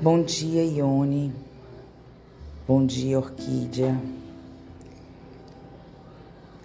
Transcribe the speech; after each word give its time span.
Bom 0.00 0.22
dia, 0.22 0.62
Ione. 0.62 1.34
Bom 2.68 2.86
dia, 2.86 3.18
Orquídea. 3.18 4.00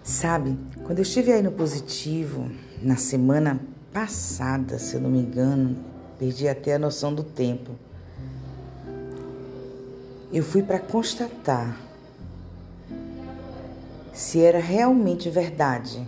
Sabe, 0.04 0.56
quando 0.86 1.00
eu 1.00 1.02
estive 1.02 1.32
aí 1.32 1.42
no 1.42 1.52
positivo, 1.52 2.52
na 2.80 2.96
semana 2.96 3.60
passada, 3.92 4.78
se 4.78 4.94
eu 4.94 5.02
não 5.02 5.10
me 5.10 5.18
engano, 5.18 5.76
perdi 6.20 6.48
até 6.48 6.76
a 6.76 6.80
noção 6.80 7.12
do 7.12 7.24
tempo. 7.24 7.72
Eu 10.32 10.44
fui 10.44 10.62
para 10.62 10.78
constatar 10.78 11.76
se 14.14 14.44
era 14.44 14.60
realmente 14.60 15.28
verdade 15.32 16.08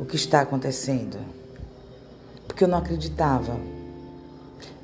o 0.00 0.04
que 0.04 0.16
está 0.16 0.40
acontecendo. 0.40 1.18
Porque 2.48 2.64
eu 2.64 2.68
não 2.68 2.78
acreditava. 2.78 3.77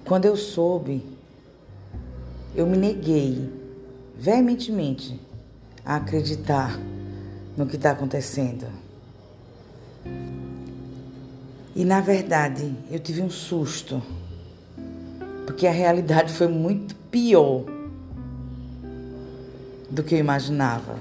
Quando 0.05 0.27
eu 0.27 0.37
soube, 0.37 1.03
eu 2.55 2.67
me 2.67 2.77
neguei 2.77 3.51
veementemente 4.15 5.19
a 5.83 5.97
acreditar 5.97 6.79
no 7.57 7.67
que 7.67 7.77
está 7.77 7.93
acontecendo. 7.93 8.67
E 11.75 11.85
na 11.87 12.03
verdade, 12.03 12.77
eu 12.91 12.99
tive 12.99 13.23
um 13.23 13.31
susto, 13.31 14.03
porque 15.47 15.67
a 15.67 15.73
realidade 15.73 16.33
foi 16.33 16.49
muito 16.49 16.95
pior 17.11 17.65
do 19.91 20.03
que 20.03 20.15
eu 20.15 20.19
imaginava. 20.19 20.99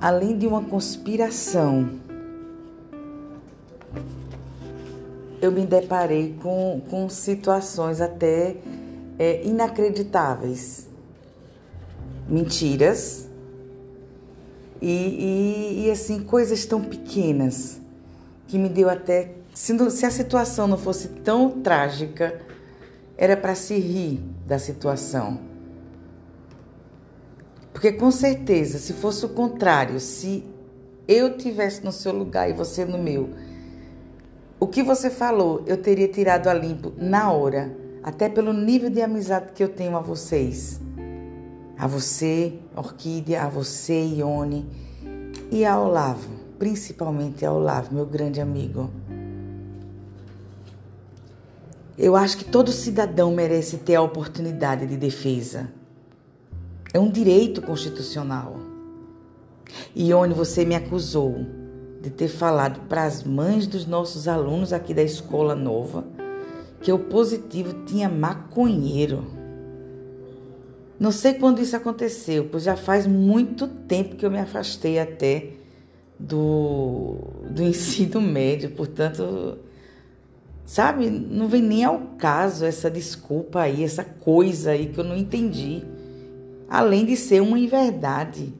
Além 0.00 0.38
de 0.38 0.46
uma 0.46 0.62
conspiração 0.62 2.03
eu 5.44 5.52
me 5.52 5.66
deparei 5.66 6.34
com, 6.42 6.80
com 6.88 7.08
situações 7.08 8.00
até 8.00 8.56
é, 9.18 9.44
inacreditáveis. 9.44 10.88
Mentiras 12.28 13.28
e, 14.80 14.88
e, 14.90 15.86
e, 15.86 15.90
assim, 15.90 16.22
coisas 16.22 16.64
tão 16.66 16.82
pequenas 16.82 17.80
que 18.46 18.58
me 18.58 18.68
deu 18.68 18.88
até. 18.88 19.32
Se, 19.54 19.90
se 19.90 20.06
a 20.06 20.10
situação 20.10 20.66
não 20.66 20.78
fosse 20.78 21.08
tão 21.08 21.50
trágica, 21.62 22.40
era 23.16 23.36
para 23.36 23.54
se 23.54 23.78
rir 23.78 24.20
da 24.46 24.58
situação. 24.58 25.38
Porque 27.72 27.92
com 27.92 28.10
certeza, 28.10 28.78
se 28.78 28.92
fosse 28.92 29.24
o 29.26 29.28
contrário, 29.28 30.00
se 30.00 30.44
eu 31.06 31.36
tivesse 31.36 31.84
no 31.84 31.92
seu 31.92 32.12
lugar 32.12 32.48
e 32.48 32.52
você 32.52 32.84
no 32.84 32.98
meu, 32.98 33.30
o 34.64 34.66
que 34.66 34.82
você 34.82 35.10
falou, 35.10 35.62
eu 35.66 35.76
teria 35.76 36.08
tirado 36.08 36.48
a 36.48 36.54
limpo 36.54 36.90
na 36.96 37.30
hora, 37.30 37.76
até 38.02 38.30
pelo 38.30 38.50
nível 38.50 38.88
de 38.88 39.02
amizade 39.02 39.52
que 39.52 39.62
eu 39.62 39.68
tenho 39.68 39.94
a 39.94 40.00
vocês. 40.00 40.80
A 41.78 41.86
você, 41.86 42.54
Orquídea, 42.74 43.42
a 43.42 43.48
você, 43.50 44.00
Ione, 44.16 44.66
e 45.50 45.66
a 45.66 45.78
Olavo, 45.78 46.30
principalmente 46.58 47.44
a 47.44 47.52
Olavo, 47.52 47.94
meu 47.94 48.06
grande 48.06 48.40
amigo. 48.40 48.90
Eu 51.98 52.16
acho 52.16 52.38
que 52.38 52.44
todo 52.46 52.72
cidadão 52.72 53.34
merece 53.34 53.76
ter 53.76 53.96
a 53.96 54.02
oportunidade 54.02 54.86
de 54.86 54.96
defesa. 54.96 55.68
É 56.90 56.98
um 56.98 57.10
direito 57.10 57.60
constitucional. 57.60 58.56
Ione, 59.94 60.32
você 60.32 60.64
me 60.64 60.74
acusou 60.74 61.63
de 62.04 62.10
ter 62.10 62.28
falado 62.28 62.80
para 62.86 63.04
as 63.04 63.24
mães 63.24 63.66
dos 63.66 63.86
nossos 63.86 64.28
alunos 64.28 64.74
aqui 64.74 64.92
da 64.92 65.02
escola 65.02 65.54
nova 65.54 66.04
que 66.82 66.92
o 66.92 66.98
positivo 66.98 67.72
tinha 67.86 68.10
maconheiro. 68.10 69.24
Não 71.00 71.10
sei 71.10 71.32
quando 71.32 71.62
isso 71.62 71.74
aconteceu, 71.74 72.46
pois 72.52 72.64
já 72.64 72.76
faz 72.76 73.06
muito 73.06 73.66
tempo 73.66 74.16
que 74.16 74.26
eu 74.26 74.30
me 74.30 74.38
afastei 74.38 74.98
até 74.98 75.52
do, 76.20 77.16
do 77.48 77.62
ensino 77.64 78.20
médio, 78.20 78.70
portanto, 78.72 79.56
sabe, 80.62 81.08
não 81.08 81.48
vem 81.48 81.62
nem 81.62 81.84
ao 81.84 81.98
caso 82.18 82.66
essa 82.66 82.90
desculpa 82.90 83.60
aí, 83.60 83.82
essa 83.82 84.04
coisa 84.04 84.72
aí 84.72 84.88
que 84.88 85.00
eu 85.00 85.04
não 85.04 85.16
entendi. 85.16 85.82
Além 86.68 87.06
de 87.06 87.16
ser 87.16 87.40
uma 87.40 87.58
inverdade 87.58 88.52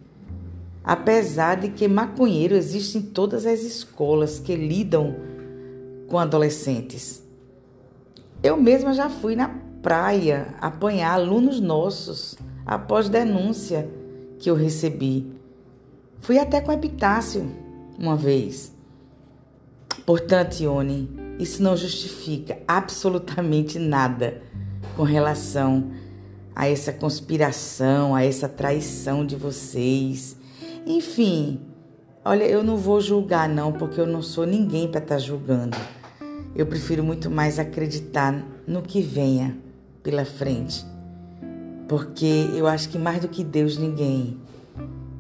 apesar 0.84 1.56
de 1.56 1.68
que 1.68 1.88
maconheiro 1.88 2.54
existe 2.54 2.98
em 2.98 3.02
todas 3.02 3.46
as 3.46 3.62
escolas 3.62 4.38
que 4.38 4.54
lidam 4.54 5.16
com 6.08 6.18
adolescentes. 6.18 7.22
Eu 8.42 8.58
mesma 8.58 8.92
já 8.92 9.08
fui 9.08 9.34
na 9.34 9.48
praia 9.82 10.54
apanhar 10.60 11.14
alunos 11.14 11.58
nossos 11.58 12.36
após 12.66 13.08
denúncia 13.08 13.88
que 14.38 14.50
eu 14.50 14.54
recebi. 14.54 15.32
Fui 16.20 16.38
até 16.38 16.60
com 16.60 16.70
Epitácio 16.70 17.50
uma 17.98 18.16
vez. 18.16 18.72
Portanto, 20.04 20.60
Ione, 20.60 21.08
isso 21.38 21.62
não 21.62 21.76
justifica 21.76 22.58
absolutamente 22.68 23.78
nada 23.78 24.42
com 24.96 25.02
relação 25.02 25.90
a 26.54 26.68
essa 26.68 26.92
conspiração, 26.92 28.14
a 28.14 28.22
essa 28.22 28.48
traição 28.48 29.24
de 29.24 29.34
vocês 29.34 30.36
enfim, 30.86 31.60
olha, 32.24 32.44
eu 32.44 32.62
não 32.62 32.76
vou 32.76 33.00
julgar 33.00 33.48
não, 33.48 33.72
porque 33.72 34.00
eu 34.00 34.06
não 34.06 34.20
sou 34.20 34.46
ninguém 34.46 34.86
para 34.86 35.00
estar 35.00 35.14
tá 35.14 35.20
julgando. 35.20 35.76
Eu 36.54 36.66
prefiro 36.66 37.02
muito 37.02 37.30
mais 37.30 37.58
acreditar 37.58 38.44
no 38.66 38.82
que 38.82 39.00
venha 39.00 39.56
pela 40.02 40.24
frente. 40.24 40.84
Porque 41.88 42.48
eu 42.54 42.66
acho 42.66 42.88
que 42.88 42.98
mais 42.98 43.20
do 43.20 43.28
que 43.28 43.42
Deus, 43.42 43.76
ninguém. 43.76 44.38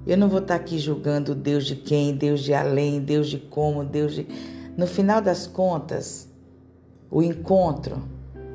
Eu 0.06 0.18
não 0.18 0.28
vou 0.28 0.40
estar 0.40 0.58
tá 0.58 0.60
aqui 0.60 0.78
julgando 0.78 1.34
Deus 1.34 1.64
de 1.64 1.76
quem, 1.76 2.14
Deus 2.14 2.40
de 2.40 2.52
além, 2.52 3.00
Deus 3.00 3.28
de 3.28 3.38
como, 3.38 3.84
Deus 3.84 4.14
de. 4.14 4.26
No 4.76 4.86
final 4.86 5.22
das 5.22 5.46
contas, 5.46 6.28
o 7.10 7.22
encontro 7.22 8.02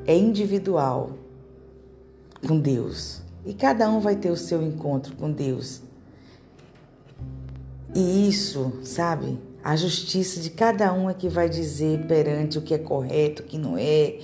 é 0.06 0.16
individual 0.16 1.10
com 2.46 2.58
Deus. 2.58 3.20
E 3.44 3.52
cada 3.52 3.90
um 3.90 4.00
vai 4.00 4.16
ter 4.16 4.30
o 4.30 4.36
seu 4.36 4.62
encontro 4.62 5.16
com 5.16 5.30
Deus. 5.30 5.82
E 7.94 8.28
isso, 8.28 8.72
sabe? 8.84 9.38
A 9.62 9.76
justiça 9.76 10.40
de 10.40 10.50
cada 10.50 10.92
um 10.92 11.10
é 11.10 11.14
que 11.14 11.28
vai 11.28 11.48
dizer 11.48 12.06
perante 12.06 12.58
o 12.58 12.62
que 12.62 12.72
é 12.72 12.78
correto, 12.78 13.42
o 13.42 13.44
que 13.44 13.58
não 13.58 13.76
é, 13.76 14.18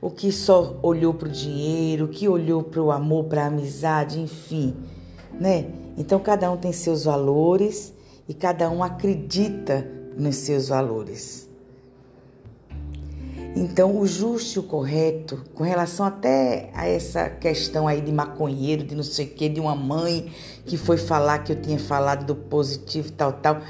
o 0.00 0.10
que 0.10 0.32
só 0.32 0.78
olhou 0.82 1.12
para 1.12 1.28
o 1.28 1.30
dinheiro, 1.30 2.06
o 2.06 2.08
que 2.08 2.28
olhou 2.28 2.62
para 2.62 2.82
o 2.82 2.90
amor, 2.90 3.24
para 3.24 3.44
a 3.44 3.46
amizade, 3.46 4.18
enfim, 4.18 4.74
né? 5.38 5.66
Então 5.98 6.18
cada 6.18 6.50
um 6.50 6.56
tem 6.56 6.72
seus 6.72 7.04
valores 7.04 7.92
e 8.26 8.32
cada 8.32 8.70
um 8.70 8.82
acredita 8.82 9.86
nos 10.16 10.36
seus 10.36 10.68
valores. 10.68 11.49
Então, 13.56 13.98
o 13.98 14.06
justo 14.06 14.58
e 14.58 14.60
o 14.60 14.62
correto, 14.62 15.44
com 15.54 15.64
relação 15.64 16.06
até 16.06 16.70
a 16.72 16.86
essa 16.86 17.28
questão 17.28 17.88
aí 17.88 18.00
de 18.00 18.12
maconheiro, 18.12 18.84
de 18.84 18.94
não 18.94 19.02
sei 19.02 19.26
o 19.26 19.30
quê, 19.30 19.48
de 19.48 19.60
uma 19.60 19.74
mãe 19.74 20.32
que 20.64 20.76
foi 20.76 20.96
falar 20.96 21.40
que 21.40 21.52
eu 21.52 21.60
tinha 21.60 21.78
falado 21.78 22.24
do 22.24 22.34
positivo 22.34 23.10
tal, 23.12 23.32
tal, 23.32 23.60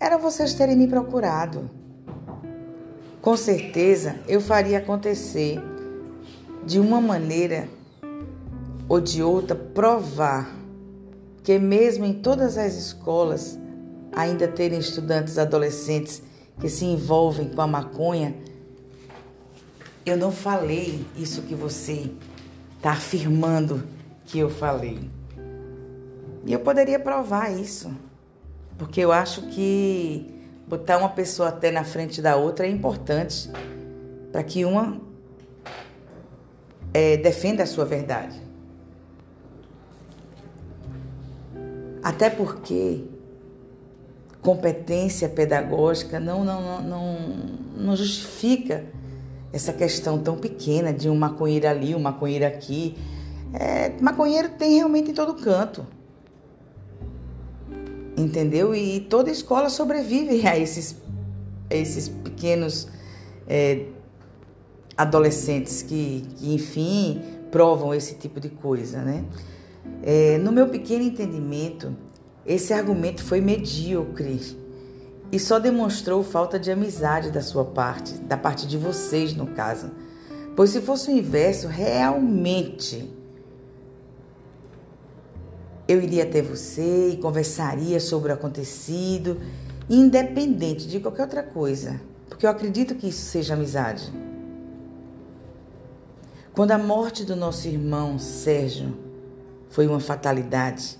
era 0.00 0.16
vocês 0.16 0.54
terem 0.54 0.76
me 0.76 0.88
procurado. 0.88 1.68
Com 3.20 3.36
certeza 3.36 4.16
eu 4.26 4.40
faria 4.40 4.78
acontecer 4.78 5.62
de 6.66 6.80
uma 6.80 7.00
maneira 7.00 7.68
ou 8.88 9.00
de 9.00 9.22
outra 9.22 9.56
provar 9.56 10.54
que 11.42 11.58
mesmo 11.58 12.06
em 12.06 12.14
todas 12.14 12.56
as 12.56 12.74
escolas 12.74 13.58
ainda 14.12 14.48
terem 14.48 14.78
estudantes 14.78 15.36
adolescentes 15.38 16.22
que 16.58 16.68
se 16.68 16.84
envolvem 16.84 17.48
com 17.48 17.60
a 17.60 17.66
maconha, 17.66 18.34
eu 20.04 20.16
não 20.16 20.30
falei 20.30 21.04
isso 21.16 21.42
que 21.42 21.54
você 21.54 22.10
está 22.76 22.92
afirmando 22.92 23.82
que 24.26 24.38
eu 24.38 24.50
falei. 24.50 25.10
E 26.44 26.52
eu 26.52 26.60
poderia 26.60 26.98
provar 26.98 27.50
isso, 27.50 27.90
porque 28.76 29.00
eu 29.00 29.10
acho 29.10 29.42
que 29.48 30.30
botar 30.68 30.98
uma 30.98 31.08
pessoa 31.08 31.48
até 31.48 31.70
na 31.70 31.84
frente 31.84 32.20
da 32.20 32.36
outra 32.36 32.66
é 32.66 32.70
importante 32.70 33.50
para 34.30 34.42
que 34.42 34.64
uma 34.64 35.00
é, 36.92 37.16
defenda 37.16 37.62
a 37.62 37.66
sua 37.66 37.84
verdade. 37.86 38.42
Até 42.02 42.28
porque 42.28 43.04
competência 44.42 45.26
pedagógica 45.26 46.20
não, 46.20 46.44
não, 46.44 46.60
não, 46.60 46.82
não, 46.82 47.18
não 47.78 47.96
justifica 47.96 48.84
essa 49.54 49.72
questão 49.72 50.18
tão 50.18 50.36
pequena 50.36 50.92
de 50.92 51.08
um 51.08 51.14
maconheiro 51.14 51.68
ali, 51.68 51.94
um 51.94 52.00
maconheiro 52.00 52.44
aqui. 52.44 52.96
É, 53.52 53.92
maconheiro 54.00 54.48
tem 54.58 54.74
realmente 54.74 55.12
em 55.12 55.14
todo 55.14 55.32
canto. 55.34 55.86
Entendeu? 58.16 58.74
E 58.74 58.98
toda 58.98 59.30
escola 59.30 59.70
sobrevive 59.70 60.44
a 60.44 60.58
esses, 60.58 60.96
a 61.70 61.74
esses 61.76 62.08
pequenos 62.08 62.88
é, 63.46 63.86
adolescentes 64.96 65.82
que, 65.82 66.26
que, 66.34 66.52
enfim, 66.52 67.22
provam 67.52 67.94
esse 67.94 68.16
tipo 68.16 68.40
de 68.40 68.48
coisa, 68.48 69.02
né? 69.02 69.24
É, 70.02 70.36
no 70.38 70.50
meu 70.50 70.68
pequeno 70.68 71.04
entendimento, 71.04 71.96
esse 72.44 72.72
argumento 72.72 73.22
foi 73.22 73.40
medíocre 73.40 74.63
e 75.34 75.38
só 75.40 75.58
demonstrou 75.58 76.22
falta 76.22 76.60
de 76.60 76.70
amizade 76.70 77.32
da 77.32 77.42
sua 77.42 77.64
parte, 77.64 78.14
da 78.18 78.36
parte 78.36 78.68
de 78.68 78.78
vocês, 78.78 79.34
no 79.34 79.48
caso. 79.48 79.90
Pois 80.54 80.70
se 80.70 80.80
fosse 80.80 81.10
o 81.10 81.12
inverso, 81.12 81.66
realmente 81.66 83.12
eu 85.88 86.00
iria 86.00 86.22
até 86.22 86.40
você 86.40 87.10
e 87.10 87.16
conversaria 87.16 87.98
sobre 87.98 88.30
o 88.30 88.34
acontecido, 88.36 89.40
independente 89.90 90.86
de 90.86 91.00
qualquer 91.00 91.22
outra 91.22 91.42
coisa, 91.42 92.00
porque 92.28 92.46
eu 92.46 92.50
acredito 92.50 92.94
que 92.94 93.08
isso 93.08 93.22
seja 93.22 93.54
amizade. 93.54 94.12
Quando 96.52 96.70
a 96.70 96.78
morte 96.78 97.24
do 97.24 97.34
nosso 97.34 97.66
irmão 97.66 98.20
Sérgio 98.20 98.96
foi 99.68 99.88
uma 99.88 99.98
fatalidade, 99.98 100.96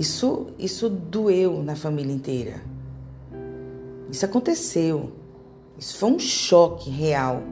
isso, 0.00 0.46
isso 0.58 0.88
doeu 0.88 1.62
na 1.62 1.76
família 1.76 2.10
inteira. 2.10 2.62
Isso 4.10 4.24
aconteceu. 4.24 5.12
Isso 5.78 5.98
foi 5.98 6.10
um 6.10 6.18
choque 6.18 6.88
real. 6.88 7.42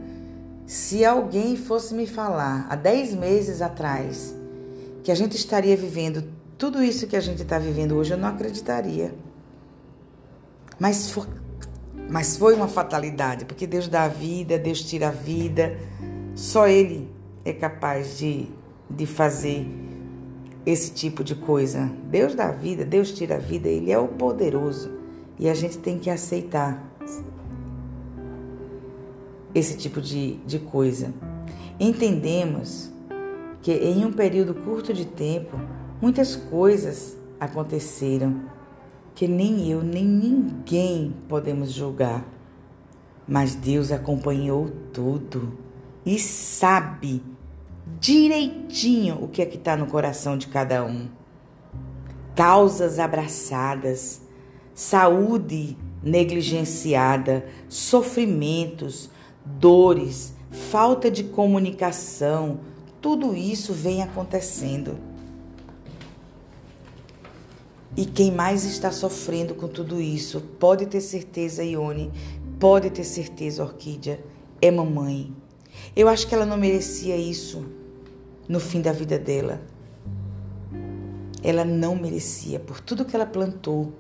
Se 0.65 1.05
alguém 1.05 1.57
fosse 1.57 1.93
me 1.93 2.07
falar 2.07 2.67
há 2.71 2.75
10 2.75 3.17
meses 3.17 3.61
atrás 3.61 4.35
que 5.03 5.13
a 5.13 5.15
gente 5.15 5.37
estaria 5.37 5.77
vivendo 5.77 6.25
tudo 6.57 6.83
isso 6.83 7.07
que 7.07 7.17
a 7.17 7.21
gente 7.21 7.43
está 7.43 7.59
vivendo 7.59 7.93
hoje, 7.95 8.15
eu 8.15 8.19
não 8.19 8.29
acreditaria. 8.29 9.15
Mas 10.81 11.11
foi, 11.11 11.27
mas 12.09 12.39
foi 12.39 12.55
uma 12.55 12.67
fatalidade, 12.67 13.45
porque 13.45 13.67
Deus 13.67 13.89
dá 13.89 14.05
a 14.05 14.09
vida, 14.09 14.59
Deus 14.59 14.81
tira 14.83 15.09
a 15.09 15.13
vida. 15.13 15.79
Só 16.35 16.67
Ele 16.67 17.11
é 17.45 17.53
capaz 17.53 18.17
de, 18.17 18.49
de 18.89 19.05
fazer 19.05 19.88
esse 20.65 20.93
tipo 20.93 21.25
de 21.25 21.35
coisa. 21.35 21.91
Deus 22.11 22.35
dá 22.35 22.51
vida, 22.51 22.85
Deus 22.85 23.13
tira 23.13 23.37
a 23.37 23.39
vida, 23.39 23.69
Ele 23.69 23.91
é 23.91 23.99
o 23.99 24.09
poderoso. 24.09 24.91
E 25.39 25.49
a 25.49 25.55
gente 25.55 25.79
tem 25.79 25.99
que 25.99 26.11
aceitar 26.11 26.85
esse 29.55 29.77
tipo 29.77 30.01
de, 30.01 30.37
de 30.47 30.59
coisa. 30.59 31.13
Entendemos 31.79 32.93
que 33.63 33.73
em 33.73 34.05
um 34.05 34.13
período 34.13 34.55
curto 34.55 34.93
de 34.93 35.05
tempo, 35.05 35.59
muitas 36.01 36.37
coisas 36.37 37.17
aconteceram 37.41 38.43
que 39.15 39.27
nem 39.27 39.69
eu, 39.69 39.83
nem 39.83 40.05
ninguém 40.05 41.15
podemos 41.29 41.73
julgar. 41.73 42.25
Mas 43.27 43.55
Deus 43.55 43.91
acompanhou 43.91 44.71
tudo 44.93 45.53
e 46.07 46.19
sabe 46.19 47.23
direitinho 48.01 49.23
o 49.23 49.29
que 49.29 49.43
é 49.43 49.47
que 49.47 49.57
está 49.57 49.77
no 49.77 49.87
coração 49.87 50.37
de 50.37 50.49
cada 50.49 50.85
um. 50.85 51.09
Causas 52.35 52.99
abraçadas, 52.99 54.21
saúde 54.75 55.77
negligenciada, 56.03 57.47
sofrimentos, 57.69 59.11
dores, 59.45 60.35
falta 60.51 61.11
de 61.11 61.25
comunicação, 61.25 62.61
tudo 63.01 63.35
isso 63.35 63.73
vem 63.73 64.03
acontecendo. 64.03 64.99
E 67.97 68.05
quem 68.07 68.31
mais 68.31 68.65
está 68.65 68.93
sofrendo 68.93 69.55
com 69.55 69.67
tudo 69.67 70.01
isso, 70.01 70.41
pode 70.61 70.87
ter 70.87 71.01
certeza, 71.01 71.65
Ione, 71.65 72.13
pode 72.61 72.91
ter 72.91 73.03
certeza, 73.03 73.65
Orquídea, 73.65 74.25
é 74.63 74.71
mamãe. 74.71 75.35
Eu 75.97 76.09
acho 76.09 76.29
que 76.29 76.35
ela 76.35 76.47
não 76.47 76.57
merecia 76.57 77.17
isso 77.17 77.78
no 78.49 78.59
fim 78.59 78.81
da 78.81 78.93
vida 78.93 79.19
dela. 79.19 79.61
Ela 81.43 81.65
não 81.65 81.95
merecia, 81.95 82.59
por 82.59 82.81
tudo 82.81 83.05
que 83.05 83.15
ela 83.15 83.27
plantou, 83.27 83.93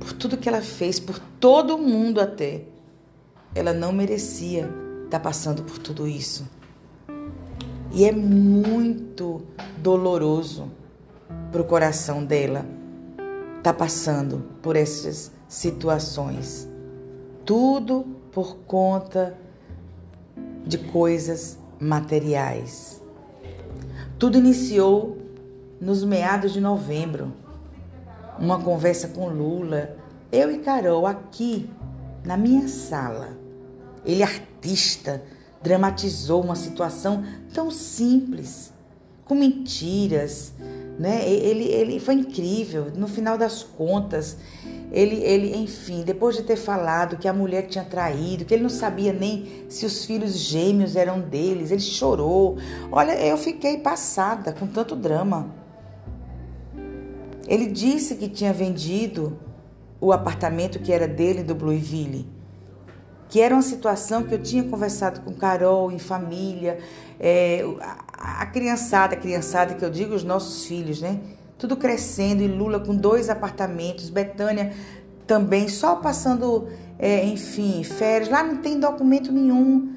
por 0.00 0.12
tudo 0.12 0.36
que 0.36 0.48
ela 0.48 0.62
fez, 0.62 0.98
por 0.98 1.18
todo 1.38 1.78
mundo 1.78 2.20
até. 2.20 2.62
Ela 3.54 3.72
não 3.72 3.92
merecia 3.92 4.68
estar 5.04 5.20
passando 5.20 5.62
por 5.62 5.78
tudo 5.78 6.08
isso. 6.08 6.48
E 7.92 8.04
é 8.04 8.10
muito 8.10 9.42
doloroso 9.78 10.72
para 11.52 11.60
o 11.60 11.64
coração 11.64 12.24
dela 12.24 12.66
estar 13.58 13.72
tá 13.72 13.74
passando 13.74 14.44
por 14.60 14.74
essas 14.74 15.30
situações. 15.46 16.68
Tudo 17.44 18.04
por 18.32 18.56
conta 18.66 19.38
de 20.66 20.78
coisas 20.78 21.56
materiais. 21.78 23.03
Tudo 24.18 24.38
iniciou 24.38 25.18
nos 25.80 26.04
meados 26.04 26.52
de 26.52 26.60
novembro. 26.60 27.32
Uma 28.38 28.60
conversa 28.60 29.08
com 29.08 29.28
Lula, 29.28 29.96
eu 30.30 30.50
e 30.50 30.58
Carol 30.58 31.06
aqui 31.06 31.70
na 32.24 32.36
minha 32.36 32.68
sala. 32.68 33.36
Ele 34.04 34.22
artista 34.22 35.22
dramatizou 35.62 36.42
uma 36.42 36.54
situação 36.54 37.24
tão 37.54 37.70
simples, 37.70 38.73
com 39.24 39.34
mentiras, 39.34 40.52
né? 40.98 41.28
Ele, 41.28 41.64
ele 41.64 42.00
foi 42.00 42.14
incrível. 42.14 42.86
No 42.94 43.08
final 43.08 43.36
das 43.36 43.62
contas, 43.62 44.36
ele, 44.92 45.16
ele, 45.16 45.56
enfim, 45.56 46.02
depois 46.02 46.36
de 46.36 46.42
ter 46.42 46.56
falado 46.56 47.16
que 47.16 47.26
a 47.26 47.32
mulher 47.32 47.66
tinha 47.66 47.84
traído, 47.84 48.44
que 48.44 48.54
ele 48.54 48.62
não 48.62 48.70
sabia 48.70 49.12
nem 49.12 49.64
se 49.68 49.84
os 49.84 50.04
filhos 50.04 50.36
gêmeos 50.36 50.94
eram 50.94 51.20
deles, 51.20 51.70
ele 51.70 51.80
chorou. 51.80 52.56
Olha, 52.92 53.12
eu 53.12 53.36
fiquei 53.36 53.78
passada 53.78 54.52
com 54.52 54.66
tanto 54.66 54.94
drama. 54.94 55.52
Ele 57.46 57.66
disse 57.66 58.14
que 58.14 58.28
tinha 58.28 58.52
vendido 58.52 59.38
o 60.00 60.12
apartamento 60.12 60.78
que 60.78 60.92
era 60.92 61.08
dele 61.08 61.42
do 61.42 61.54
Blueville, 61.54 62.26
que 63.28 63.40
era 63.40 63.54
uma 63.54 63.62
situação 63.62 64.22
que 64.22 64.34
eu 64.34 64.42
tinha 64.42 64.64
conversado 64.64 65.20
com 65.20 65.32
Carol 65.32 65.90
em 65.90 65.98
família, 65.98 66.78
é, 67.18 67.64
a, 67.80 68.42
a 68.42 68.46
criançada, 68.46 69.14
a 69.14 69.18
criançada 69.18 69.74
que 69.74 69.84
eu 69.84 69.90
digo, 69.90 70.14
os 70.14 70.24
nossos 70.24 70.66
filhos, 70.66 71.00
né? 71.00 71.20
tudo 71.58 71.76
crescendo 71.76 72.42
e 72.42 72.48
Lula 72.48 72.80
com 72.80 72.94
dois 72.94 73.30
apartamentos, 73.30 74.10
Betânia 74.10 74.72
também 75.26 75.68
só 75.68 75.96
passando, 75.96 76.68
é, 76.98 77.24
enfim, 77.24 77.82
férias. 77.82 78.28
Lá 78.28 78.42
não 78.42 78.56
tem 78.56 78.78
documento 78.78 79.32
nenhum 79.32 79.94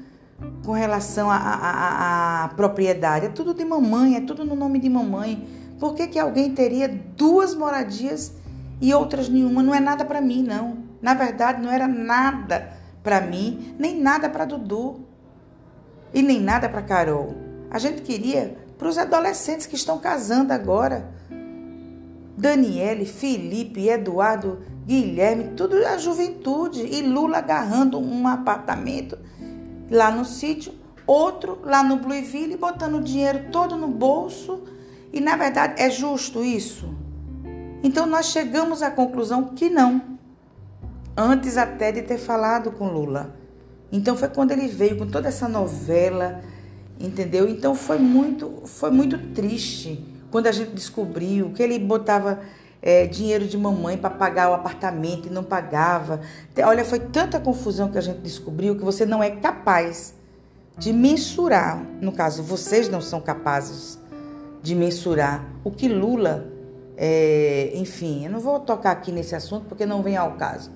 com 0.64 0.72
relação 0.72 1.28
à 1.30 2.50
propriedade. 2.56 3.26
É 3.26 3.28
tudo 3.28 3.52
de 3.52 3.64
mamãe, 3.64 4.16
é 4.16 4.20
tudo 4.20 4.44
no 4.44 4.54
nome 4.54 4.78
de 4.78 4.88
mamãe. 4.88 5.46
Por 5.78 5.94
que, 5.94 6.06
que 6.06 6.18
alguém 6.18 6.54
teria 6.54 6.88
duas 6.88 7.54
moradias 7.54 8.32
e 8.80 8.94
outras 8.94 9.28
nenhuma? 9.28 9.62
Não 9.62 9.74
é 9.74 9.80
nada 9.80 10.04
para 10.04 10.20
mim, 10.20 10.42
não. 10.42 10.78
Na 11.02 11.12
verdade, 11.12 11.62
não 11.62 11.70
era 11.70 11.86
nada 11.86 12.77
para 13.02 13.20
mim, 13.20 13.74
nem 13.78 14.00
nada 14.00 14.28
para 14.28 14.44
Dudu 14.44 15.06
e 16.12 16.22
nem 16.22 16.40
nada 16.40 16.68
para 16.68 16.82
Carol. 16.82 17.34
A 17.70 17.78
gente 17.78 18.02
queria 18.02 18.56
para 18.78 18.88
os 18.88 18.96
adolescentes 18.96 19.66
que 19.66 19.74
estão 19.74 19.98
casando 19.98 20.52
agora. 20.52 21.10
Daniele, 22.36 23.04
Felipe, 23.04 23.88
Eduardo, 23.88 24.60
Guilherme, 24.86 25.54
tudo 25.56 25.76
a 25.84 25.98
juventude. 25.98 26.82
E 26.82 27.02
Lula 27.02 27.38
agarrando 27.38 27.98
um 27.98 28.26
apartamento 28.28 29.18
lá 29.90 30.10
no 30.10 30.24
sítio, 30.24 30.72
outro 31.06 31.58
lá 31.64 31.82
no 31.82 31.96
Blueville, 31.96 32.56
botando 32.56 32.96
o 32.96 33.02
dinheiro 33.02 33.50
todo 33.50 33.76
no 33.76 33.88
bolso. 33.88 34.62
E 35.12 35.20
na 35.20 35.36
verdade 35.36 35.82
é 35.82 35.90
justo 35.90 36.44
isso? 36.44 36.94
Então 37.82 38.06
nós 38.06 38.26
chegamos 38.26 38.82
à 38.82 38.90
conclusão 38.90 39.44
que 39.54 39.68
não. 39.68 40.17
Antes 41.20 41.56
até 41.56 41.90
de 41.90 42.02
ter 42.02 42.16
falado 42.16 42.70
com 42.70 42.88
Lula. 42.88 43.34
Então 43.90 44.16
foi 44.16 44.28
quando 44.28 44.52
ele 44.52 44.68
veio 44.68 44.96
com 44.96 45.08
toda 45.08 45.26
essa 45.26 45.48
novela, 45.48 46.40
entendeu? 47.00 47.48
Então 47.48 47.74
foi 47.74 47.98
muito, 47.98 48.62
foi 48.66 48.92
muito 48.92 49.18
triste 49.34 50.04
quando 50.30 50.46
a 50.46 50.52
gente 50.52 50.70
descobriu 50.70 51.50
que 51.50 51.60
ele 51.60 51.76
botava 51.76 52.38
é, 52.80 53.04
dinheiro 53.08 53.48
de 53.48 53.58
mamãe 53.58 53.98
para 53.98 54.10
pagar 54.10 54.48
o 54.50 54.54
apartamento 54.54 55.26
e 55.26 55.30
não 55.30 55.42
pagava. 55.42 56.20
Olha, 56.64 56.84
foi 56.84 57.00
tanta 57.00 57.40
confusão 57.40 57.90
que 57.90 57.98
a 57.98 58.00
gente 58.00 58.20
descobriu 58.20 58.76
que 58.76 58.84
você 58.84 59.04
não 59.04 59.20
é 59.20 59.30
capaz 59.30 60.14
de 60.76 60.92
mensurar. 60.92 61.84
No 62.00 62.12
caso, 62.12 62.44
vocês 62.44 62.88
não 62.88 63.00
são 63.00 63.20
capazes 63.20 63.98
de 64.62 64.72
mensurar 64.72 65.44
o 65.64 65.70
que 65.72 65.88
Lula, 65.88 66.46
é, 66.96 67.72
enfim, 67.74 68.24
eu 68.24 68.30
não 68.30 68.38
vou 68.38 68.60
tocar 68.60 68.92
aqui 68.92 69.10
nesse 69.10 69.34
assunto 69.34 69.66
porque 69.66 69.84
não 69.84 70.00
vem 70.00 70.16
ao 70.16 70.32
caso. 70.32 70.70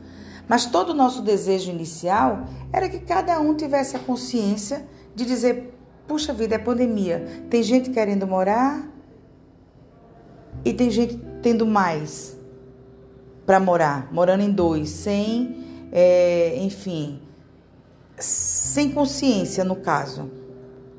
Mas 0.49 0.66
todo 0.66 0.90
o 0.90 0.94
nosso 0.94 1.22
desejo 1.22 1.70
inicial 1.70 2.44
era 2.72 2.88
que 2.88 2.99
cada 2.99 3.40
um 3.40 3.54
tivesse 3.54 3.96
a 3.96 4.00
consciência 4.00 4.87
de 5.14 5.25
dizer: 5.25 5.75
puxa 6.06 6.32
vida, 6.32 6.54
é 6.54 6.58
pandemia. 6.58 7.46
Tem 7.49 7.62
gente 7.62 7.90
querendo 7.90 8.26
morar, 8.26 8.92
e 10.64 10.72
tem 10.72 10.90
gente 10.90 11.18
tendo 11.42 11.66
mais 11.66 12.37
para 13.44 13.58
morar, 13.58 14.12
morando 14.12 14.42
em 14.42 14.50
dois, 14.50 14.90
sem, 14.90 15.88
é, 15.90 16.56
enfim, 16.58 17.20
sem 18.16 18.92
consciência 18.92 19.64
no 19.64 19.76
caso. 19.76 20.30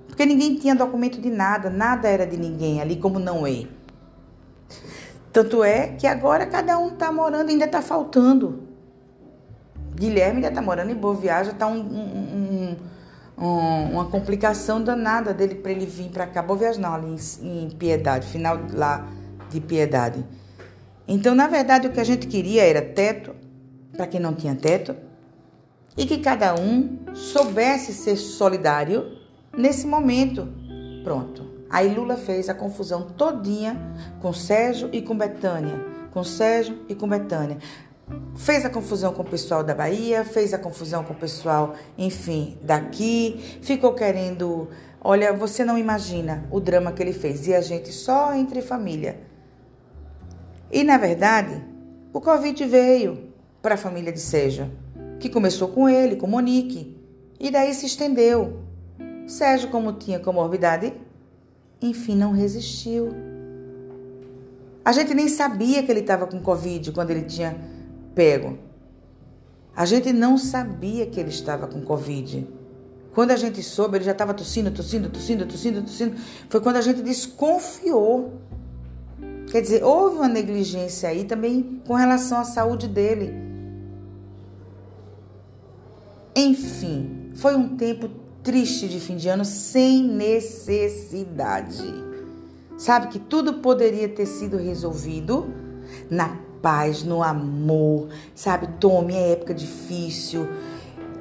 Porque 0.07 0.25
ninguém 0.25 0.55
tinha 0.55 0.75
documento 0.75 1.19
de 1.21 1.29
nada, 1.29 1.69
nada 1.69 2.07
era 2.07 2.27
de 2.27 2.37
ninguém 2.37 2.81
ali, 2.81 2.97
como 2.97 3.19
não 3.19 3.47
é. 3.47 3.65
Tanto 5.31 5.63
é 5.63 5.87
que 5.87 6.05
agora 6.05 6.45
cada 6.45 6.77
um 6.77 6.89
está 6.89 7.11
morando, 7.11 7.49
ainda 7.49 7.65
está 7.65 7.81
faltando. 7.81 8.72
Guilherme 9.95 10.37
ainda 10.37 10.49
está 10.49 10.61
morando 10.61 10.91
em 10.91 10.95
Boa 10.95 11.15
Viagem, 11.15 11.53
está 11.53 11.67
um, 11.67 11.79
um, 11.79 12.75
um, 13.37 13.91
uma 13.91 14.05
complicação 14.05 14.83
danada 14.83 15.33
dele 15.33 15.55
para 15.55 15.71
ele 15.71 15.85
vir 15.85 16.09
para 16.09 16.27
cá. 16.27 16.41
Boa 16.41 16.57
Viagem 16.57 16.81
não, 16.81 16.93
ali 16.93 17.15
em, 17.41 17.65
em 17.65 17.69
Piedade, 17.69 18.27
final 18.27 18.59
lá 18.73 19.07
de 19.49 19.61
Piedade. 19.61 20.25
Então, 21.07 21.35
na 21.35 21.47
verdade, 21.47 21.87
o 21.87 21.91
que 21.91 21.99
a 21.99 22.03
gente 22.03 22.27
queria 22.27 22.63
era 22.63 22.81
teto, 22.81 23.35
para 23.95 24.07
quem 24.07 24.19
não 24.19 24.33
tinha 24.33 24.55
teto, 24.55 24.95
e 25.97 26.05
que 26.05 26.17
cada 26.19 26.55
um 26.55 26.99
soubesse 27.13 27.93
ser 27.93 28.15
solidário 28.15 29.17
nesse 29.55 29.85
momento. 29.85 30.47
Pronto. 31.03 31.53
Aí 31.69 31.93
Lula 31.93 32.15
fez 32.15 32.49
a 32.49 32.53
confusão 32.53 33.09
todinha 33.17 33.75
com 34.21 34.31
Sérgio 34.31 34.89
e 34.91 35.01
com 35.01 35.17
Betânia, 35.17 35.83
com 36.11 36.23
Sérgio 36.23 36.79
e 36.87 36.95
com 36.95 37.07
Betânia. 37.07 37.57
Fez 38.35 38.65
a 38.65 38.69
confusão 38.69 39.13
com 39.13 39.21
o 39.21 39.25
pessoal 39.25 39.63
da 39.63 39.73
Bahia, 39.73 40.25
fez 40.25 40.53
a 40.53 40.57
confusão 40.57 41.03
com 41.03 41.13
o 41.13 41.15
pessoal, 41.15 41.75
enfim, 41.97 42.57
daqui, 42.61 43.39
ficou 43.61 43.93
querendo. 43.93 44.69
Olha, 44.99 45.31
você 45.33 45.63
não 45.63 45.77
imagina 45.77 46.45
o 46.51 46.59
drama 46.59 46.91
que 46.91 47.01
ele 47.01 47.13
fez. 47.13 47.47
E 47.47 47.53
a 47.53 47.61
gente 47.61 47.91
só 47.91 48.33
entre 48.33 48.61
família. 48.61 49.19
E 50.71 50.83
na 50.83 50.97
verdade, 50.97 51.63
o 52.11 52.19
Covid 52.19 52.65
veio 52.65 53.29
para 53.61 53.75
a 53.75 53.77
família 53.77 54.11
de 54.11 54.19
Sérgio, 54.19 54.69
que 55.19 55.29
começou 55.29 55.69
com 55.69 55.87
ele, 55.87 56.15
com 56.15 56.27
Monique, 56.27 56.97
e 57.39 57.49
daí 57.49 57.73
se 57.73 57.85
estendeu. 57.85 58.59
Sérgio, 59.27 59.69
como 59.69 59.93
tinha 59.93 60.19
comorbidade, 60.19 60.93
enfim, 61.81 62.15
não 62.15 62.31
resistiu. 62.31 63.09
A 64.83 64.91
gente 64.91 65.13
nem 65.13 65.29
sabia 65.29 65.81
que 65.81 65.91
ele 65.91 66.01
estava 66.01 66.27
com 66.27 66.41
Covid 66.41 66.91
quando 66.91 67.11
ele 67.11 67.23
tinha 67.23 67.55
pego. 68.13 68.57
A 69.75 69.85
gente 69.85 70.13
não 70.13 70.37
sabia 70.37 71.05
que 71.07 71.19
ele 71.19 71.29
estava 71.29 71.67
com 71.67 71.81
Covid. 71.81 72.47
Quando 73.13 73.31
a 73.31 73.35
gente 73.35 73.61
soube, 73.61 73.97
ele 73.97 74.05
já 74.05 74.11
estava 74.11 74.33
tossindo, 74.33 74.71
tossindo, 74.71 75.09
tossindo, 75.09 75.45
tossindo, 75.45 75.81
tossindo. 75.81 76.15
Foi 76.49 76.61
quando 76.61 76.77
a 76.77 76.81
gente 76.81 77.01
desconfiou. 77.01 78.33
Quer 79.51 79.61
dizer, 79.61 79.83
houve 79.83 80.17
uma 80.17 80.27
negligência 80.27 81.09
aí 81.09 81.25
também 81.25 81.81
com 81.87 81.93
relação 81.93 82.39
à 82.39 82.43
saúde 82.43 82.87
dele. 82.87 83.33
Enfim, 86.35 87.31
foi 87.35 87.55
um 87.55 87.75
tempo 87.77 88.09
triste 88.41 88.87
de 88.87 88.99
fim 88.99 89.15
de 89.15 89.29
ano 89.29 89.45
sem 89.45 90.03
necessidade. 90.03 91.83
Sabe 92.77 93.07
que 93.07 93.19
tudo 93.19 93.55
poderia 93.55 94.09
ter 94.09 94.25
sido 94.25 94.57
resolvido 94.57 95.53
na 96.09 96.39
paz, 96.63 97.03
no 97.03 97.21
amor, 97.21 98.07
sabe? 98.33 98.67
Tome, 98.79 99.13
é 99.13 99.33
época 99.33 99.53
difícil. 99.53 100.47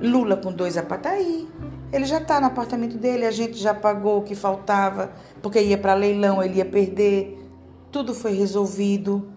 Lula 0.00 0.36
com 0.36 0.52
dois 0.52 0.78
apataí. 0.78 1.48
Ele 1.92 2.06
já 2.06 2.18
está 2.18 2.40
no 2.40 2.46
apartamento 2.46 2.96
dele, 2.96 3.26
a 3.26 3.30
gente 3.30 3.58
já 3.58 3.74
pagou 3.74 4.20
o 4.20 4.22
que 4.22 4.34
faltava, 4.34 5.12
porque 5.42 5.60
ia 5.60 5.76
para 5.76 5.92
leilão, 5.92 6.42
ele 6.42 6.58
ia 6.58 6.64
perder. 6.64 7.38
Tudo 7.90 8.14
foi 8.14 8.32
resolvido. 8.32 9.30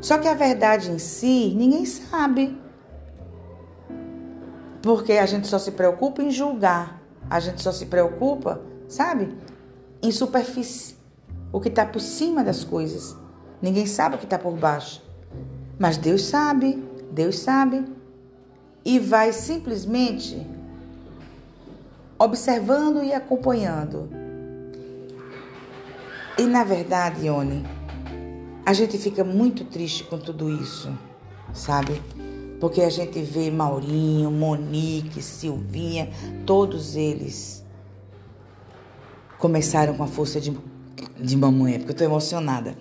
Só 0.00 0.18
que 0.18 0.26
a 0.26 0.34
verdade 0.34 0.90
em 0.90 0.98
si, 0.98 1.54
ninguém 1.56 1.84
sabe. 1.84 2.58
Porque 4.82 5.12
a 5.12 5.26
gente 5.26 5.46
só 5.46 5.58
se 5.58 5.72
preocupa 5.72 6.22
em 6.22 6.30
julgar. 6.30 7.00
A 7.28 7.38
gente 7.40 7.62
só 7.62 7.72
se 7.72 7.86
preocupa, 7.86 8.60
sabe? 8.88 9.36
Em 10.02 10.10
superfície. 10.10 10.96
O 11.52 11.60
que 11.60 11.68
está 11.68 11.84
por 11.84 12.00
cima 12.00 12.42
das 12.42 12.64
coisas. 12.64 13.16
Ninguém 13.60 13.86
sabe 13.86 14.16
o 14.16 14.18
que 14.18 14.24
está 14.24 14.38
por 14.38 14.56
baixo. 14.56 15.02
Mas 15.78 15.96
Deus 15.96 16.24
sabe, 16.24 16.82
Deus 17.12 17.38
sabe. 17.38 17.84
E 18.84 18.98
vai 18.98 19.32
simplesmente 19.32 20.46
observando 22.18 23.02
e 23.02 23.12
acompanhando. 23.12 24.08
E 26.36 26.42
na 26.42 26.64
verdade, 26.64 27.26
Ione, 27.26 27.64
a 28.64 28.72
gente 28.72 28.98
fica 28.98 29.24
muito 29.24 29.64
triste 29.64 30.04
com 30.04 30.18
tudo 30.18 30.50
isso, 30.50 30.92
sabe? 31.52 32.00
Porque 32.60 32.82
a 32.82 32.90
gente 32.90 33.20
vê 33.22 33.50
Maurinho, 33.50 34.30
Monique, 34.30 35.22
Silvinha, 35.22 36.10
todos 36.44 36.96
eles 36.96 37.64
começaram 39.38 39.94
com 39.94 40.02
a 40.02 40.06
força 40.06 40.40
de, 40.40 40.56
de 41.20 41.36
mamãe, 41.36 41.78
porque 41.78 41.90
eu 41.90 41.92
estou 41.92 42.06
emocionada. 42.06 42.76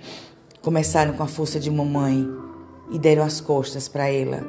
Começaram 0.67 1.13
com 1.13 1.24
a 1.24 1.27
força 1.27 1.62
de 1.62 1.71
mamãe 1.71 2.27
e 2.91 3.00
deram 3.00 3.24
as 3.24 3.39
costas 3.39 3.88
para 3.88 4.09
ela. 4.09 4.45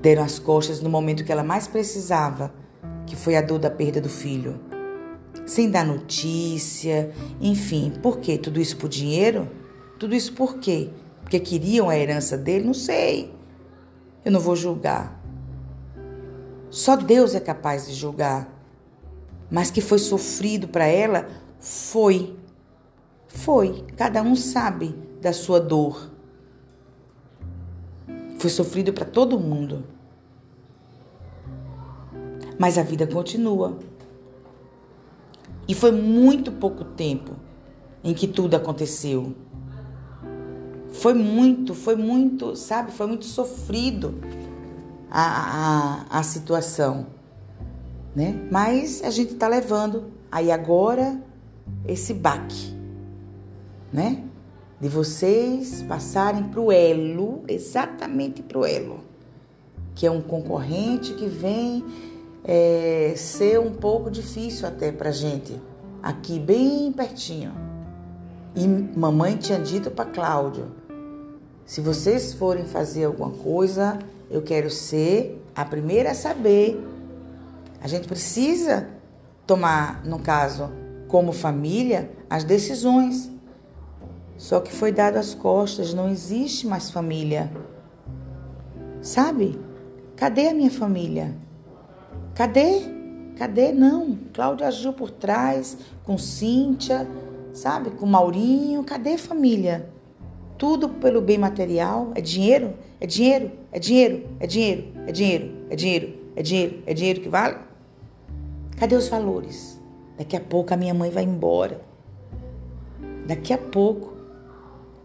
Deram 0.00 0.22
as 0.22 0.38
costas 0.38 0.80
no 0.80 0.88
momento 0.88 1.24
que 1.24 1.30
ela 1.30 1.44
mais 1.44 1.68
precisava, 1.68 2.54
que 3.04 3.14
foi 3.14 3.36
a 3.36 3.42
dor 3.42 3.58
da 3.58 3.70
perda 3.70 4.00
do 4.00 4.08
filho. 4.08 4.58
Sem 5.44 5.70
dar 5.70 5.84
notícia, 5.84 7.12
enfim, 7.38 7.92
por 8.02 8.18
quê? 8.18 8.38
Tudo 8.38 8.58
isso 8.58 8.78
por 8.78 8.88
dinheiro? 8.88 9.46
Tudo 9.98 10.14
isso 10.14 10.32
por 10.32 10.56
quê? 10.56 10.88
Porque 11.20 11.38
queriam 11.38 11.90
a 11.90 11.98
herança 11.98 12.38
dele? 12.38 12.64
Não 12.64 12.72
sei. 12.72 13.30
Eu 14.24 14.32
não 14.32 14.40
vou 14.40 14.56
julgar. 14.56 15.22
Só 16.70 16.96
Deus 16.96 17.34
é 17.34 17.40
capaz 17.40 17.86
de 17.86 17.92
julgar. 17.92 18.50
Mas 19.50 19.70
que 19.70 19.82
foi 19.82 19.98
sofrido 19.98 20.66
para 20.66 20.86
ela, 20.86 21.28
foi. 21.60 22.34
Foi. 23.28 23.84
Cada 23.96 24.22
um 24.22 24.34
sabe 24.34 24.94
da 25.20 25.32
sua 25.32 25.60
dor. 25.60 26.10
Foi 28.38 28.50
sofrido 28.50 28.92
para 28.92 29.04
todo 29.04 29.38
mundo. 29.38 29.84
Mas 32.58 32.76
a 32.76 32.82
vida 32.82 33.06
continua. 33.06 33.78
E 35.68 35.74
foi 35.74 35.92
muito 35.92 36.50
pouco 36.50 36.84
tempo 36.84 37.36
em 38.02 38.14
que 38.14 38.26
tudo 38.26 38.54
aconteceu. 38.54 39.34
Foi 40.90 41.14
muito, 41.14 41.74
foi 41.74 41.94
muito, 41.94 42.56
sabe? 42.56 42.90
Foi 42.90 43.06
muito 43.06 43.26
sofrido 43.26 44.14
a, 45.10 46.06
a, 46.10 46.18
a 46.18 46.22
situação, 46.22 47.06
né? 48.14 48.34
Mas 48.50 49.02
a 49.04 49.10
gente 49.10 49.34
tá 49.34 49.46
levando 49.46 50.06
aí 50.30 50.50
agora 50.50 51.20
esse 51.86 52.14
baque, 52.14 52.74
né? 53.92 54.24
De 54.80 54.88
vocês 54.88 55.82
passarem 55.82 56.44
pro 56.44 56.70
elo, 56.70 57.42
exatamente 57.48 58.42
pro 58.42 58.64
elo, 58.64 59.00
que 59.94 60.06
é 60.06 60.10
um 60.10 60.20
concorrente 60.20 61.14
que 61.14 61.26
vem 61.26 61.84
é, 62.44 63.14
ser 63.16 63.58
um 63.58 63.72
pouco 63.72 64.10
difícil 64.10 64.68
até 64.68 64.92
pra 64.92 65.10
gente, 65.10 65.60
aqui 66.02 66.38
bem 66.38 66.92
pertinho. 66.92 67.52
E 68.54 68.66
mamãe 68.66 69.36
tinha 69.36 69.58
dito 69.58 69.90
para 69.90 70.04
Cláudio, 70.04 70.72
se 71.68 71.82
vocês 71.82 72.32
forem 72.32 72.64
fazer 72.64 73.04
alguma 73.04 73.30
coisa, 73.30 73.98
eu 74.30 74.40
quero 74.40 74.70
ser 74.70 75.44
a 75.54 75.66
primeira 75.66 76.12
a 76.12 76.14
saber. 76.14 76.82
A 77.78 77.86
gente 77.86 78.08
precisa 78.08 78.88
tomar, 79.46 80.02
no 80.02 80.18
caso, 80.18 80.70
como 81.08 81.30
família, 81.30 82.10
as 82.30 82.42
decisões. 82.42 83.30
Só 84.38 84.60
que 84.60 84.72
foi 84.72 84.92
dado 84.92 85.16
às 85.16 85.34
costas, 85.34 85.92
não 85.92 86.08
existe 86.08 86.64
mais 86.64 86.90
família. 86.90 87.50
Sabe? 89.02 89.58
Cadê 90.14 90.46
a 90.48 90.54
minha 90.54 90.70
família? 90.70 91.34
Cadê? 92.36 92.82
Cadê? 93.36 93.72
Não. 93.72 94.16
Cláudia 94.32 94.68
agiu 94.68 94.92
por 94.92 95.10
trás, 95.10 95.76
com 96.04 96.16
Cíntia, 96.16 97.06
sabe? 97.52 97.90
Com 97.90 98.06
Maurinho. 98.06 98.84
Cadê 98.84 99.18
família? 99.18 99.90
Tudo 100.56 100.88
pelo 100.88 101.20
bem 101.20 101.36
material. 101.36 102.12
É 102.14 102.20
dinheiro? 102.20 102.74
É 103.00 103.06
dinheiro? 103.08 103.50
É 103.72 103.78
dinheiro? 103.80 104.28
É 104.38 104.46
dinheiro? 104.46 104.84
É 105.06 105.12
dinheiro? 105.12 105.52
É 105.68 105.76
dinheiro? 105.76 106.18
É 106.36 106.42
dinheiro? 106.42 106.82
É 106.86 106.94
dinheiro 106.94 107.20
que 107.20 107.28
vale? 107.28 107.56
Cadê 108.78 108.94
os 108.94 109.08
valores? 109.08 109.80
Daqui 110.16 110.36
a 110.36 110.40
pouco 110.40 110.72
a 110.72 110.76
minha 110.76 110.94
mãe 110.94 111.10
vai 111.10 111.24
embora. 111.24 111.80
Daqui 113.26 113.52
a 113.52 113.58
pouco. 113.58 114.17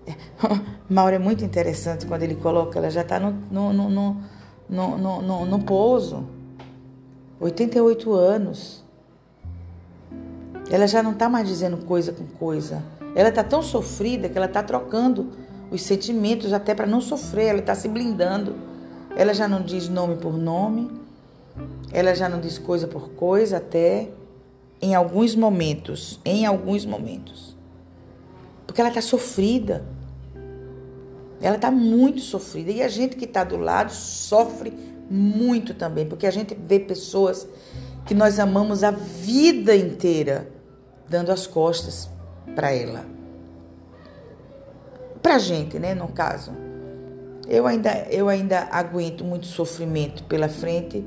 Mauro 0.90 1.16
é 1.16 1.20
muito 1.20 1.44
interessante 1.44 2.06
quando 2.06 2.24
ele 2.24 2.36
coloca, 2.36 2.78
ela 2.78 2.90
já 2.90 3.02
está 3.02 3.20
no, 3.20 3.32
no, 3.52 3.74
no, 3.74 3.90
no, 3.90 4.18
no, 4.70 5.22
no, 5.22 5.46
no 5.46 5.60
pouso. 5.60 6.26
88 7.40 8.14
anos. 8.14 8.84
Ela 10.70 10.88
já 10.88 11.04
não 11.04 11.12
está 11.12 11.28
mais 11.28 11.48
dizendo 11.48 11.78
coisa 11.86 12.14
com 12.14 12.26
coisa. 12.26 12.82
Ela 13.16 13.30
está 13.30 13.44
tão 13.44 13.62
sofrida 13.62 14.30
que 14.30 14.38
ela 14.38 14.48
está 14.48 14.64
trocando 14.64 15.32
os 15.70 15.82
sentimentos 15.82 16.54
até 16.54 16.74
para 16.74 16.88
não 16.88 17.02
sofrer. 17.02 17.48
Ela 17.48 17.60
está 17.60 17.76
se 17.76 17.88
blindando. 17.88 18.56
Ela 19.16 19.34
já 19.34 19.48
não 19.48 19.62
diz 19.62 19.90
nome 19.90 20.16
por 20.16 20.38
nome. 20.38 20.90
Ela 21.92 22.16
já 22.16 22.28
não 22.30 22.40
diz 22.40 22.58
coisa 22.58 22.88
por 22.88 23.10
coisa 23.10 23.58
até 23.58 24.10
em 24.82 24.96
alguns 24.96 25.36
momentos, 25.36 26.20
em 26.26 26.46
alguns 26.46 26.86
momentos. 26.86 27.56
Porque 28.74 28.82
ela 28.82 28.90
está 28.90 29.02
sofrida. 29.02 29.86
Ela 31.40 31.58
está 31.58 31.70
muito 31.70 32.22
sofrida. 32.22 32.72
E 32.72 32.82
a 32.82 32.88
gente 32.88 33.16
que 33.16 33.26
está 33.26 33.44
do 33.44 33.56
lado 33.56 33.94
sofre 33.94 34.74
muito 35.08 35.76
também, 35.76 36.08
porque 36.08 36.26
a 36.26 36.32
gente 36.32 36.56
vê 36.56 36.80
pessoas 36.80 37.48
que 38.04 38.16
nós 38.16 38.40
amamos 38.40 38.84
a 38.84 38.90
vida 38.90 39.76
inteira 39.76 40.50
dando 41.08 41.32
as 41.32 41.46
costas 41.46 42.10
para 42.56 42.72
ela. 42.72 43.06
Pra 45.22 45.38
gente, 45.38 45.78
né, 45.78 45.94
no 45.94 46.08
caso. 46.08 46.52
Eu 47.48 47.68
ainda 47.68 47.92
eu 48.10 48.28
ainda 48.28 48.70
aguento 48.72 49.24
muito 49.24 49.46
sofrimento 49.46 50.24
pela 50.24 50.50
frente, 50.50 51.06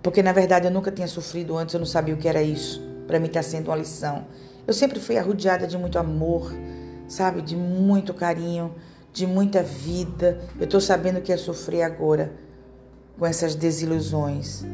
porque 0.00 0.22
na 0.22 0.30
verdade 0.32 0.68
eu 0.68 0.70
nunca 0.70 0.92
tinha 0.92 1.08
sofrido 1.08 1.56
antes, 1.56 1.74
eu 1.74 1.80
não 1.80 1.86
sabia 1.86 2.14
o 2.14 2.18
que 2.18 2.28
era 2.28 2.40
isso. 2.40 2.80
Para 3.08 3.18
mim 3.18 3.26
está 3.26 3.42
sendo 3.42 3.66
uma 3.66 3.76
lição. 3.76 4.26
Eu 4.66 4.72
sempre 4.72 5.00
fui 5.00 5.16
arrodeada 5.18 5.66
de 5.66 5.76
muito 5.76 5.98
amor, 5.98 6.52
sabe, 7.08 7.42
de 7.42 7.56
muito 7.56 8.14
carinho, 8.14 8.74
de 9.12 9.26
muita 9.26 9.62
vida. 9.62 10.40
Eu 10.58 10.64
estou 10.64 10.80
sabendo 10.80 11.20
que 11.20 11.32
é 11.32 11.36
sofrer 11.36 11.82
agora 11.82 12.32
com 13.18 13.26
essas 13.26 13.54
desilusões. 13.54 14.64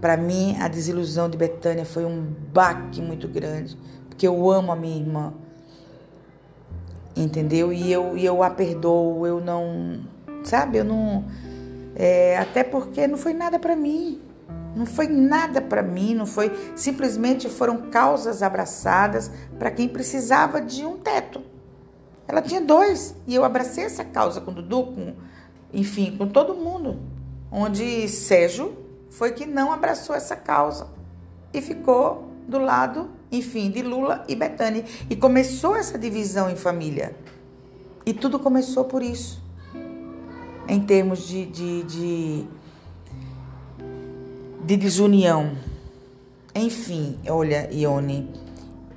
Para 0.00 0.16
mim, 0.16 0.56
a 0.60 0.68
desilusão 0.68 1.28
de 1.28 1.36
Betânia 1.36 1.84
foi 1.84 2.04
um 2.04 2.32
baque 2.52 3.02
muito 3.02 3.28
grande, 3.28 3.76
porque 4.08 4.26
eu 4.26 4.50
amo 4.50 4.72
a 4.72 4.76
minha 4.76 4.96
irmã. 4.96 5.34
Entendeu? 7.16 7.72
E 7.72 7.92
eu, 7.92 8.16
e 8.16 8.24
eu 8.24 8.42
a 8.42 8.50
perdoo, 8.50 9.26
eu 9.26 9.40
não. 9.40 10.00
Sabe? 10.44 10.78
Eu 10.78 10.84
não. 10.84 11.24
É, 11.96 12.38
até 12.38 12.62
porque 12.62 13.06
não 13.08 13.18
foi 13.18 13.34
nada 13.34 13.58
para 13.58 13.74
mim. 13.74 14.20
Não 14.78 14.86
foi 14.86 15.08
nada 15.08 15.60
para 15.60 15.82
mim, 15.82 16.14
não 16.14 16.24
foi. 16.24 16.52
Simplesmente 16.76 17.48
foram 17.48 17.90
causas 17.90 18.44
abraçadas 18.44 19.28
para 19.58 19.72
quem 19.72 19.88
precisava 19.88 20.60
de 20.60 20.86
um 20.86 20.96
teto. 20.96 21.42
Ela 22.28 22.40
tinha 22.40 22.60
dois. 22.60 23.12
E 23.26 23.34
eu 23.34 23.42
abracei 23.42 23.82
essa 23.82 24.04
causa 24.04 24.40
com 24.40 24.52
o 24.52 24.54
Dudu, 24.54 24.84
com, 24.84 25.14
enfim, 25.72 26.16
com 26.16 26.28
todo 26.28 26.54
mundo. 26.54 27.00
Onde 27.50 28.08
Sérgio 28.08 28.78
foi 29.10 29.32
que 29.32 29.44
não 29.46 29.72
abraçou 29.72 30.14
essa 30.14 30.36
causa 30.36 30.86
e 31.52 31.60
ficou 31.60 32.28
do 32.46 32.60
lado, 32.60 33.10
enfim, 33.32 33.72
de 33.72 33.82
Lula 33.82 34.24
e 34.28 34.36
Betânia. 34.36 34.84
E 35.10 35.16
começou 35.16 35.74
essa 35.74 35.98
divisão 35.98 36.48
em 36.48 36.54
família. 36.54 37.16
E 38.06 38.12
tudo 38.12 38.38
começou 38.38 38.84
por 38.84 39.02
isso. 39.02 39.42
Em 40.68 40.78
termos 40.78 41.26
de, 41.26 41.46
de, 41.46 41.82
de, 41.82 42.46
de 44.68 44.76
desunião. 44.76 45.52
Enfim, 46.54 47.16
olha, 47.26 47.70
Ione, 47.72 48.28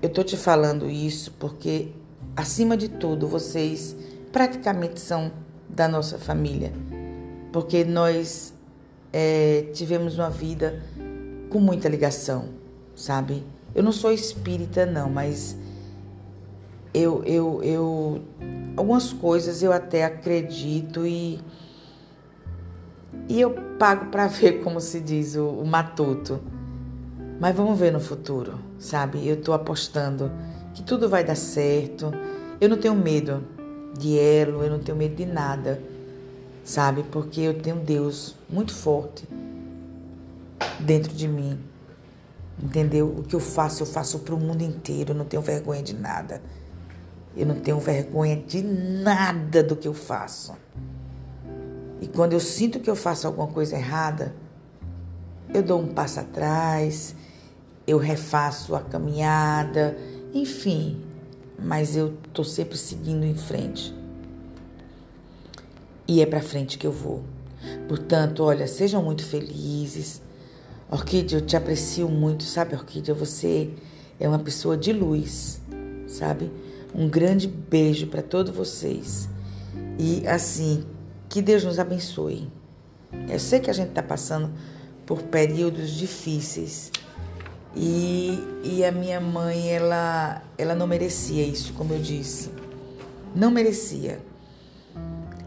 eu 0.02 0.10
tô 0.10 0.22
te 0.22 0.36
falando 0.36 0.90
isso 0.90 1.32
porque, 1.40 1.94
acima 2.36 2.76
de 2.76 2.90
tudo, 2.90 3.26
vocês 3.26 3.96
praticamente 4.34 5.00
são 5.00 5.32
da 5.70 5.88
nossa 5.88 6.18
família. 6.18 6.74
Porque 7.54 7.86
nós 7.86 8.54
é, 9.14 9.68
tivemos 9.74 10.20
uma 10.20 10.30
vida 10.30 10.84
com 11.50 11.62
muita 11.62 11.88
ligação, 11.88 12.50
sabe? 12.94 13.42
Eu 13.74 13.82
não 13.82 13.94
sou 13.94 14.12
espírita, 14.12 14.86
não, 14.86 15.10
mas 15.10 15.56
eu, 16.94 17.24
eu, 17.24 17.64
eu 17.64 18.22
algumas 18.76 19.14
coisas 19.14 19.64
eu 19.64 19.72
até 19.72 20.04
acredito 20.04 21.08
e 21.08 21.40
e 23.28 23.40
eu 23.40 23.52
pago 23.78 24.06
para 24.06 24.28
ver, 24.30 24.64
como 24.64 24.80
se 24.80 25.00
diz, 25.00 25.36
o, 25.36 25.48
o 25.48 25.66
matuto. 25.66 26.40
Mas 27.40 27.56
vamos 27.56 27.80
ver 27.80 27.92
no 27.92 28.00
futuro, 28.00 28.60
sabe? 28.78 29.28
Eu 29.28 29.42
tô 29.42 29.52
apostando 29.52 30.32
que 30.74 30.84
tudo 30.84 31.10
vai 31.10 31.24
dar 31.24 31.36
certo. 31.36 32.12
Eu 32.60 32.70
não 32.70 32.78
tenho 32.78 32.96
medo 32.96 33.44
de 33.98 34.18
elo, 34.20 34.64
eu 34.64 34.70
não 34.70 34.80
tenho 34.80 34.98
medo 34.98 35.16
de 35.16 35.26
nada 35.26 35.82
sabe? 36.64 37.04
Porque 37.04 37.42
eu 37.42 37.60
tenho 37.60 37.78
Deus 37.78 38.36
muito 38.50 38.74
forte 38.74 39.28
dentro 40.80 41.14
de 41.14 41.28
mim. 41.28 41.60
Entendeu? 42.62 43.08
O 43.08 43.24
que 43.24 43.36
eu 43.36 43.40
faço, 43.40 43.84
eu 43.84 43.88
faço 43.88 44.20
para 44.20 44.36
o 44.36 44.40
mundo 44.40 44.62
inteiro. 44.62 45.12
Eu 45.12 45.16
não 45.16 45.26
tenho 45.26 45.42
vergonha 45.42 45.82
de 45.82 45.96
nada. 45.96 46.42
Eu 47.36 47.46
não 47.46 47.56
tenho 47.56 47.80
vergonha 47.80 48.36
de 48.36 48.62
nada 48.62 49.64
do 49.64 49.76
que 49.76 49.88
eu 49.88 49.94
faço. 49.94 50.54
E 52.02 52.08
quando 52.08 52.34
eu 52.34 52.40
sinto 52.40 52.80
que 52.80 52.90
eu 52.90 52.96
faço 52.96 53.28
alguma 53.28 53.48
coisa 53.48 53.78
errada, 53.78 54.36
eu 55.54 55.64
dou 55.64 55.80
um 55.80 55.88
passo 55.88 56.20
atrás, 56.20 57.16
eu 57.88 57.98
refaço 57.98 58.76
a 58.76 58.82
caminhada, 58.82 59.98
enfim, 60.34 61.00
mas 61.58 61.96
eu 61.96 62.18
tô 62.34 62.44
sempre 62.44 62.78
seguindo 62.78 63.24
em 63.24 63.36
frente 63.36 63.94
e 66.12 66.22
é 66.22 66.26
para 66.26 66.42
frente 66.42 66.78
que 66.78 66.86
eu 66.86 66.92
vou. 66.92 67.24
Portanto, 67.88 68.44
olha, 68.44 68.68
sejam 68.68 69.02
muito 69.02 69.24
felizes. 69.24 70.22
Orquídea, 70.90 71.38
eu 71.38 71.42
te 71.42 71.56
aprecio 71.56 72.10
muito, 72.10 72.44
sabe, 72.44 72.76
Orquídea? 72.76 73.16
Você 73.16 73.70
é 74.20 74.28
uma 74.28 74.40
pessoa 74.40 74.76
de 74.76 74.92
luz, 74.92 75.62
sabe? 76.08 76.52
Um 76.94 77.08
grande 77.08 77.48
beijo 77.48 78.08
para 78.08 78.22
todos 78.22 78.54
vocês. 78.54 79.30
E 79.98 80.28
assim, 80.28 80.84
que 81.32 81.42
Deus 81.42 81.64
nos 81.64 81.80
abençoe. 81.80 82.48
Eu 83.28 83.40
sei 83.40 83.60
que 83.60 83.72
a 83.72 83.74
gente 83.74 83.90
está 83.90 84.04
passando 84.04 84.52
por 85.06 85.24
períodos 85.24 85.90
difíceis. 85.90 86.92
E, 87.76 88.38
e 88.64 88.86
a 88.86 88.92
minha 88.92 89.20
mãe, 89.20 89.70
ela, 89.72 90.44
ela 90.58 90.76
não 90.76 90.86
merecia 90.86 91.44
isso, 91.44 91.74
como 91.74 91.94
eu 91.94 92.00
disse. 92.00 92.52
Não 93.34 93.50
merecia 93.50 94.20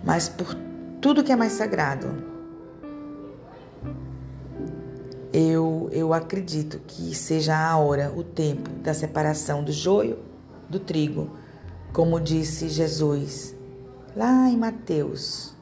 mas 0.04 0.28
por 0.28 0.54
tudo 1.00 1.24
que 1.24 1.32
é 1.32 1.36
mais 1.36 1.52
sagrado. 1.52 2.34
Eu, 5.32 5.88
eu 5.90 6.12
acredito 6.12 6.80
que 6.86 7.14
seja 7.14 7.56
a 7.56 7.76
hora, 7.76 8.12
o 8.14 8.22
tempo 8.22 8.70
da 8.70 8.94
separação 8.94 9.64
do 9.64 9.72
joio 9.72 10.18
do 10.68 10.78
trigo, 10.78 11.30
como 11.92 12.20
disse 12.20 12.68
Jesus 12.68 13.56
lá 14.14 14.48
em 14.48 14.56
Mateus. 14.56 15.53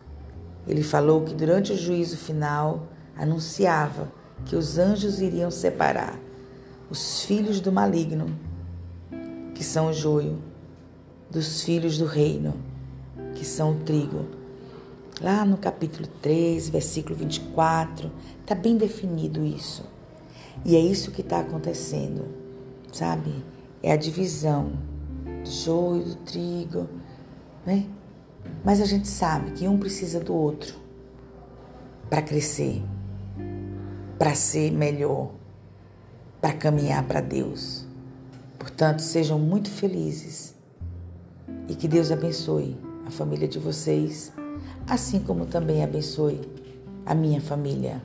Ele 0.67 0.83
falou 0.83 1.23
que 1.23 1.35
durante 1.35 1.73
o 1.73 1.77
juízo 1.77 2.17
final 2.17 2.89
anunciava 3.17 4.13
que 4.45 4.57
os 4.57 4.79
anjos 4.79 5.21
iriam 5.21 5.51
separar 5.51 6.19
os 6.91 7.23
filhos 7.23 7.61
do 7.61 7.73
maligno, 7.73 8.27
que 9.55 9.65
são 9.65 9.89
o 9.89 9.93
joio, 9.93 10.39
dos 11.31 11.63
filhos 11.63 11.97
do 11.97 12.05
reino 12.05 12.55
que 13.35 13.45
são 13.45 13.73
o 13.73 13.81
trigo. 13.81 14.27
Lá 15.21 15.45
no 15.45 15.57
capítulo 15.57 16.09
3, 16.21 16.69
versículo 16.69 17.17
24, 17.17 18.11
está 18.41 18.55
bem 18.55 18.77
definido 18.77 19.45
isso. 19.45 19.85
E 20.65 20.77
é 20.77 20.81
isso 20.81 21.11
que 21.11 21.23
está 21.23 21.41
acontecendo, 21.41 22.27
sabe? 22.93 23.33
É 23.83 23.93
a 23.93 23.97
divisão 23.97 24.73
do 25.43 25.51
joio, 25.51 26.05
do 26.05 26.15
trigo, 26.17 26.89
né? 27.67 27.87
Mas 28.65 28.81
a 28.81 28.85
gente 28.85 29.09
sabe 29.09 29.53
que 29.53 29.67
um 29.67 29.79
precisa 29.79 30.21
do 30.21 30.35
outro 30.35 30.77
para 32.09 32.23
crescer, 32.23 32.83
para 34.19 34.35
ser 34.35 34.71
melhor, 34.71 35.31
para 36.41 36.53
caminhar 36.53 37.03
para 37.05 37.21
Deus. 37.21 37.87
Portanto, 38.59 39.01
sejam 39.01 39.39
muito 39.39 39.71
felizes 39.71 40.55
e 41.69 41.75
que 41.75 41.89
Deus 41.89 42.13
abençoe 42.13 42.77
a 43.07 43.11
família 43.11 43.49
de 43.49 43.59
vocês, 43.59 44.33
assim 44.87 45.21
como 45.21 45.47
também 45.47 45.83
abençoe 45.83 46.41
a 47.05 47.15
minha 47.15 47.41
família. 47.41 48.03